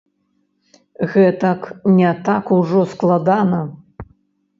[1.11, 1.61] Гэтак
[1.97, 3.61] не так ужо складана.